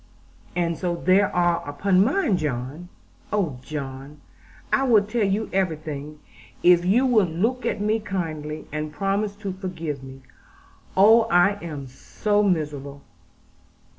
'And 0.55 0.79
so 0.79 0.95
there 0.95 1.29
are 1.31 1.61
upon 1.69 2.03
mine, 2.03 2.35
John. 2.35 2.89
Oh, 3.31 3.59
John, 3.61 4.19
I 4.73 4.81
will 4.83 5.03
tell 5.03 5.23
you 5.27 5.47
everything, 5.53 6.17
if 6.63 6.83
you 6.83 7.05
will 7.05 7.27
look 7.27 7.67
at 7.67 7.79
me 7.79 7.99
kindly, 7.99 8.65
and 8.71 8.91
promise 8.91 9.35
to 9.35 9.53
forgive 9.53 10.01
me. 10.01 10.21
Oh, 10.97 11.25
I 11.25 11.63
am 11.63 11.85
so 11.85 12.41
miserable!' 12.41 13.03